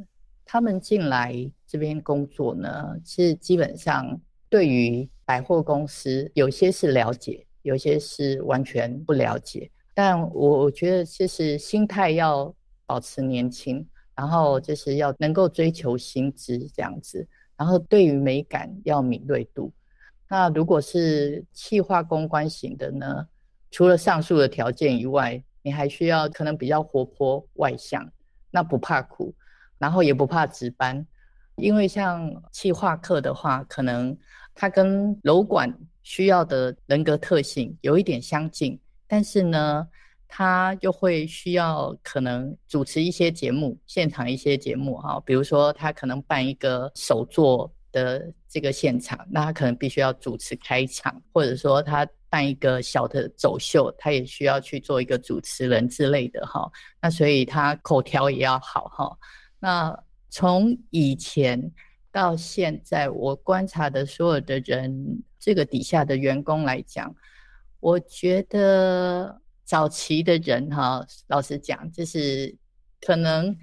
[0.45, 1.51] 他们进来。
[1.71, 9.71] 这边工作呢，其实基本上对于百货公司，有些是了解，有些是完全不了解。
[9.95, 12.53] 但我我觉得，其实心态要
[12.87, 17.25] 保持年轻，然后就是要能够追求薪资这样子，
[17.57, 19.73] 然后对于美感要敏锐度。
[20.29, 23.29] 那如果是企划公关型的呢，
[23.71, 28.11] 除了上述的条件以外，你还需要可能比较活泼外向，
[28.51, 29.33] 那不怕苦，
[29.79, 31.07] 然后也不怕值班，
[31.61, 34.17] 因为像企划课的话，可能
[34.55, 39.87] 它跟楼管需要的人格特性有一点相近，但是呢，
[40.27, 56.71] 他又会需要可能主持一些节目，现场一些节目哈，比如说他可能办一个手作的这个现场，那他可能必须要主持开场，或者说他办一个小的走秀，他也需要去做一个主持人之类的哈。
[57.03, 59.19] 那所以他口条也要好哈。
[59.59, 59.97] 那
[60.31, 61.73] 从以前
[62.11, 67.15] 到现在，我观察的所有的人，这个底下的员工来讲，
[67.81, 69.39] 我觉得。
[69.63, 72.53] 早期的人哈，老实讲，就是
[73.01, 73.57] 可能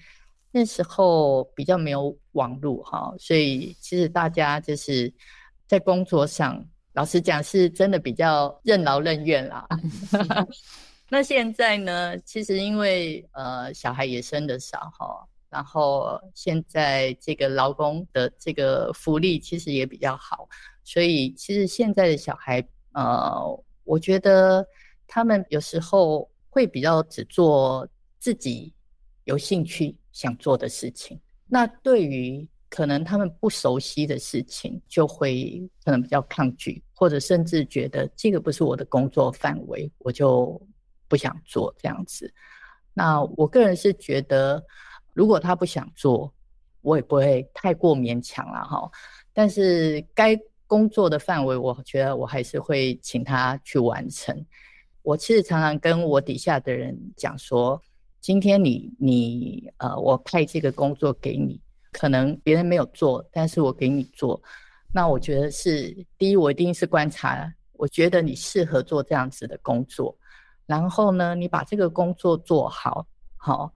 [0.51, 5.13] 那时候比较没有网络哈，所以其实大家就是
[5.67, 9.67] 在工作上，老实讲是真的比较任劳任怨啦。
[11.11, 20.47] 那现在呢，其实因为呃小孩也生得少哈，然后现在这个劳工的这个福利其实也比较好，
[20.83, 24.65] 所以其实现在的小孩呃，我觉得。
[25.09, 27.87] 他们有时候会比较只做
[28.19, 28.73] 自己
[29.23, 31.17] 有兴趣想做的事情，
[31.47, 40.61] 那对于可能他们不熟悉的事情，就会可能比较抗拒，或者甚至觉得这个不是我的工作范围，我就
[41.07, 42.29] 不想做这样子。
[42.93, 44.61] 那我个人是觉得，
[45.17, 46.31] 如果他不想做，
[46.81, 48.87] 我也不会太过勉强了哈。
[49.33, 54.45] 但是该工作的范围，我觉得我还是会请他去完成。
[55.01, 57.81] 我其实常常跟我底下的人讲说，
[58.21, 61.59] 今天你你呃，我派这个工作给你，
[61.91, 64.39] 可能别人没有做，但是我给你做，
[64.93, 70.15] 那我觉得是第一，我一定是观察，我觉得你适合做这样子的工作，
[70.67, 73.73] 然后呢，你把这个工作做好，好，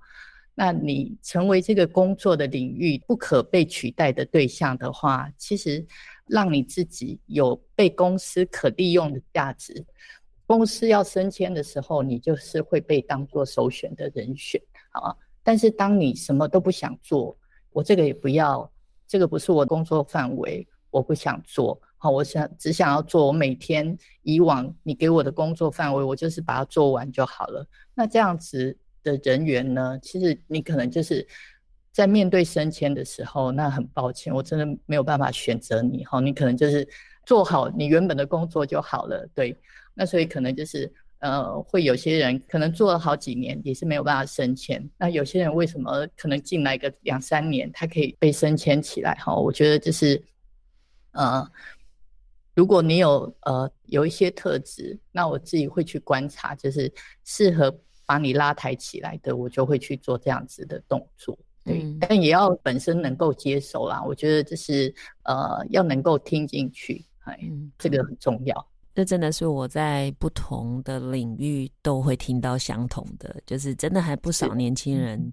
[0.53, 5.85] 那你成为这个工作的领域不可被取代的对象的话，其实
[6.27, 9.85] 让你自己有被公司可利用的价值。
[10.45, 15.15] 公司要升迁的时候，你就是会被当做首选的人选，啊。
[15.41, 17.35] 但是当你什么都不想做，
[17.71, 18.69] 我这个也不要，
[19.07, 27.65] 这个不是我工作范围，我不想做，好，我想只想要做我每天以往你给我的工作范围，我就是把它做完就好了。
[27.95, 31.27] 那这样子的人员呢，其实你可能就是
[31.91, 36.87] 在面对升迁的时候，那很抱歉，我真的没有办法选择你，好，你可能就是
[37.25, 39.55] 做好你原本的工作就好了，对。
[39.93, 44.89] 那所以可能就是，呃，会有些人可能做了好几年也是没有办法升迁。
[44.97, 49.13] 那有些人为什么可能进来个两三年，他可以被升迁起来？
[49.15, 50.23] 哈，我觉得就是，
[51.11, 51.45] 呃，
[52.55, 56.91] 如果你有呃有一些特质，那我自己会去观察，就是
[57.25, 57.69] 适合
[58.11, 61.37] 把你拉抬起来的，我就会去做这样子的动作。
[61.63, 64.03] 对，嗯、但也要本身能够接受啦。
[64.03, 64.93] 我觉得这是
[65.23, 67.39] 呃要能够听进去，哎，
[67.77, 68.67] 这个很重要。
[68.93, 75.31] 这真的是我在不同的领域都会听到相同的，就是真的还不少年轻人，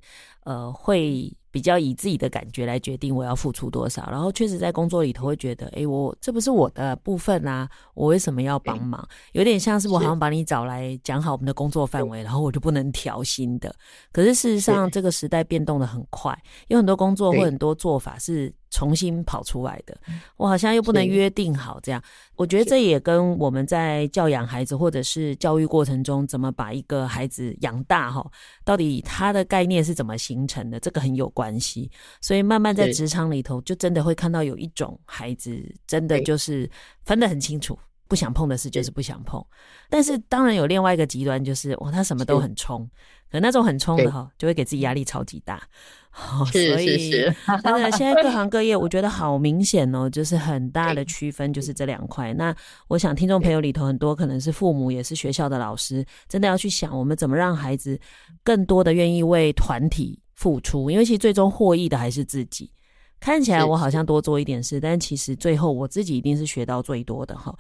[0.49, 9.07] 呃，会比较以自己的感觉来决定我要付出多少，然后确实在工作里头会觉得，哎，我这不是我的部分啊，我为什么要帮忙？
[9.33, 13.75] 有点像是我好像把你找来讲好我们的工作范围，然后我就不能调薪的。
[14.11, 16.35] 可是事实上，这个时代变动的很快，
[16.69, 18.51] 有很多工作或很多做法是。
[18.71, 19.97] 重新跑出来的，
[20.37, 22.01] 我好像又不能约定好这样。
[22.37, 28.31] 我觉得这也跟我们在教养孩子或者是教育过程中怎么把一个孩子养大哈，
[28.67, 31.91] 到底他的概念是怎么形成的，这个很有关系。
[32.21, 36.71] 所以慢慢在职场里头，就真的会看到有一种孩子真的就是
[37.03, 39.45] 分得很清楚，不想碰的事就是不想碰。
[39.89, 42.89] 但是当然有另外一个极端，就是哇，他什么都很冲。
[43.31, 45.63] 可那种很冲的哈，就会给自己压力超级大。
[46.17, 52.33] 哦、所以真的，现在各行各业，我觉得好明显哦，就是很大的区分，就是这两块。
[52.33, 52.57] 那
[52.89, 58.01] 我想听众朋友里头很多可能是父母，也是学校的老师，真的要去想，我们怎么让孩子
[58.43, 62.71] 更多的愿意为团体付出，因为其实最终获益的还是自己。
[63.19, 67.53] 看起来我好像多做一点事，但其实最后我自己一定是学到最多的哈。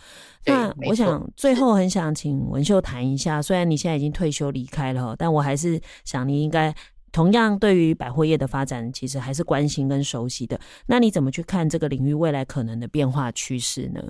[0.47, 6.73] 那我想最后很想请文秀谈一下，虽然你现在已经退休离开了，但我还是想你应该
[7.11, 10.61] 同样对于百货业的发展，其实还是关心跟熟悉的。
[10.87, 14.01] 那你怎么去看这个领域未来可能的变化趋势呢？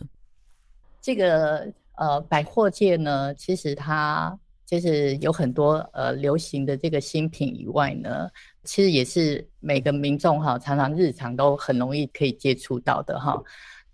[1.00, 1.66] 这个
[1.96, 8.28] 呃，百货界呢，其实它就是有很多呃流行的这个新品以外呢。
[8.68, 13.42] 其实也是每个民众哈，常常日常都很容易可以接触到的哈。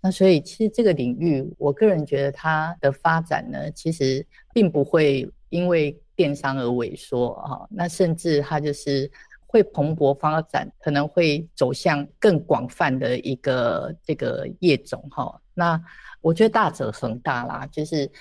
[0.01, 9.09] 那所以其实这个领域，我个人觉得它的发展呢，其实并不会因为电商而萎缩哈，那甚至它就是
[9.47, 15.39] 会蓬勃发展，可能会走向更广泛的一个这个业种哈。
[15.53, 15.81] 那
[16.19, 18.11] 我觉得大者恒大啦，就是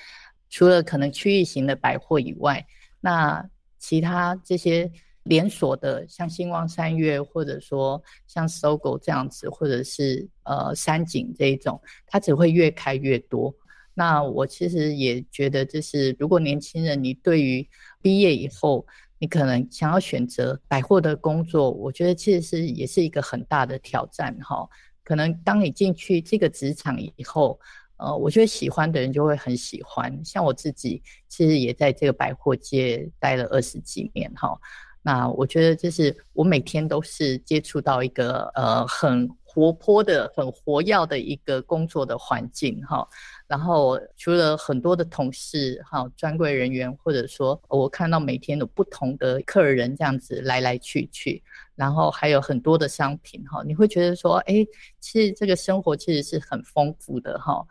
[0.48, 2.64] 除了可能区域型的百货以外，
[3.00, 3.44] 那
[3.76, 4.88] 其他这些
[5.24, 13.54] 连锁的，像星光三月，或者说像搜狗这样子，或者是呃三井这一种，它只会越开越多。
[13.94, 17.66] 那我其实也觉得，就是如果年轻人你对于
[18.02, 18.86] 毕业以后，
[19.18, 24.68] 你可能想要选择百货的工作，我觉得其实是也是一个很大的挑战哈。
[25.02, 27.58] 可能当你进去这个职场以后，
[27.96, 30.20] 呃，我觉得喜欢的人就会很喜欢。
[30.24, 34.58] 像我自己，其实也在这个百货界待了二十几年哈。
[35.06, 43.06] 那我觉得就是我每天都是接触到一个呃很活泼的、很活跃的一个工作的环境哈。
[43.46, 51.42] 然后除了很多的同事哈、专柜人员，或者说我看到每天有不同的客人这样子来来去去，
[51.74, 54.66] 然后还有很多的商品哈，你会觉得说，哎，
[55.00, 57.62] 其实这个生活其实是很丰富的哈。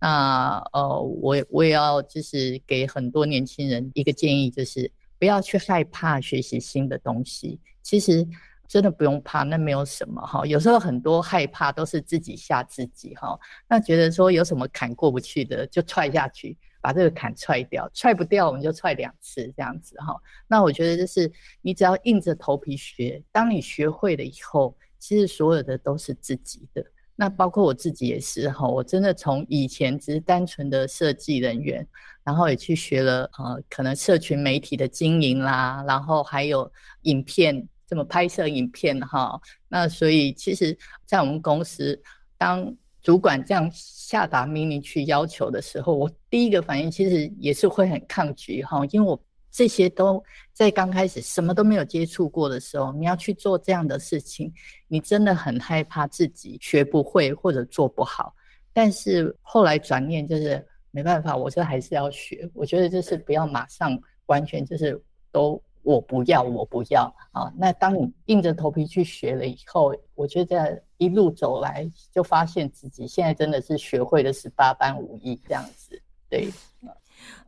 [0.00, 8.26] 那呃，我我也要就是给很多年轻人一个建议，就是不要去害怕学习新的东西，其实。
[8.68, 10.44] 真的不用怕，那没有什么哈。
[10.44, 13.34] 有时候很多害怕都是自己吓自己哈。
[13.66, 17.90] 那觉得说有什么坎过不去的，就踹下去，把这个坎踹掉。
[17.94, 20.14] 踹不掉，我们就踹两次这样子哈。
[20.46, 26.84] 那我觉得就是你只要硬着头皮学，当你学会了以后，其实所有的都是自己的。
[27.20, 28.68] 那包括我自己也是哈。
[28.68, 31.84] 我真的从以前只是单纯的设计人员，
[32.22, 36.70] 然后也去学了呃，可能社群媒体的经营啦，然后还有
[37.02, 37.68] 影片。
[37.88, 39.40] 怎么拍摄影片哈？
[39.66, 41.98] 那所以其实，在我们公司，
[42.36, 49.18] 当主管这样下达命令去要求的时候，我第一个反应其实也是会很抗拒哈，因为我
[49.58, 54.52] 这些都在刚开始什么都没有接触过的时候，你要去做这样的事情，
[54.86, 58.32] 你真的很害怕自己学不会或者做不好。
[58.72, 62.48] 但是后来转念就是没办法，我这还是要学。
[62.54, 65.02] 我觉得就是不要马上完全就是
[65.32, 65.60] 都。
[65.84, 67.50] 我不要，我不要啊！
[67.56, 75.98] 那当你硬着头皮去学了以后，我觉得一路走来，就发现自己现在真的是学会了十八般武艺这样子。
[76.28, 76.50] 对，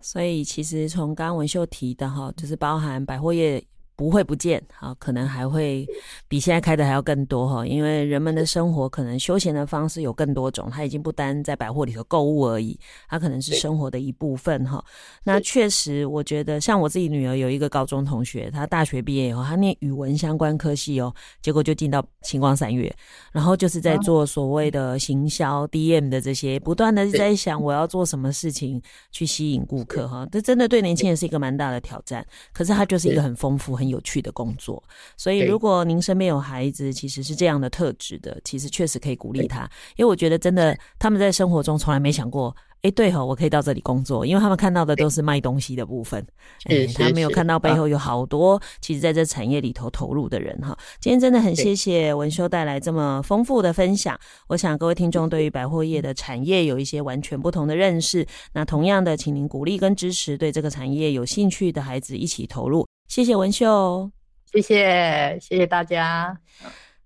[0.01, 3.65] 所以其实从刚刚文秀提的哈，就是包含百货业。
[4.01, 5.87] 不会不见，啊，可能还会
[6.27, 12.81] 比现在开的还要更多哈，因为人们的生活可能休闲的方式有更多种，它已经不单在百货里头购物而已，
[13.11, 14.83] 它可能是生活的一部分哈。
[15.23, 22.91] 那确实，我觉得像我自己女儿有一个高中同学，她大学毕业以后，她念语文相关科系哦，结果就进到星光三月，
[23.33, 28.81] 然后就是在做所谓的行销 DM 的这些，不断的在想我要做什么事情
[29.13, 30.27] 去吸引顾客哈。
[30.33, 33.90] 这真的对年轻人是一个蛮大的挑战，可是它就是一个很丰富很。
[33.91, 34.83] 有趣的工作，
[35.17, 46.27] 所以如果您身边有孩子，其实是这样的特质的，其实确实可以鼓励他，因为我觉得真的他们在生活中从来没想过，哎，对吼，我可以到这里工作，因为他们看到的都是卖东西的部分，
[46.65, 50.77] 哎，他没有看到背后有好多其实在这产业里头投入的人哈。
[50.99, 54.19] 今天真的很谢谢文秀带来这么丰富的分享，
[54.49, 62.87] 我想各位听众对于百货业的产业有一些完全不同的认识，那同样的，请您鼓励跟支持对这个产业有兴趣的孩子一起投入。
[63.09, 64.11] 谢谢文秀，
[64.53, 66.39] 谢谢谢谢大家，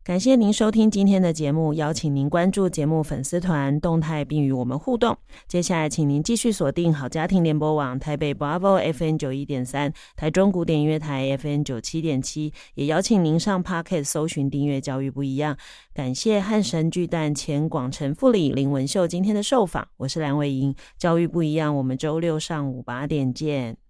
[0.04, 5.16] 感谢您收听今天的节目，邀请您关注节目粉丝团动态并与我们互动。
[5.48, 15.56] 接下来，请您继续锁定好家庭联播网台北 Bravo FM 九一点三，台中古典音乐台 FM 九七点七，也邀请您上 Pocket 搜寻订阅教育不一样。
[15.94, 23.83] 感谢汉神巨蛋前广城副理林文秀今天的受访，我是梁伟莹，教育不一样，我们周六上午八点见。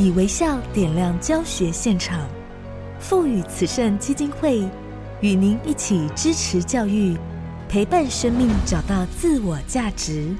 [0.00, 2.26] 以微笑点亮教学现场，
[2.98, 4.66] 赋予慈善基金会
[5.20, 7.18] 与您一起支持教育，
[7.68, 10.34] 陪伴生命找到自我价值。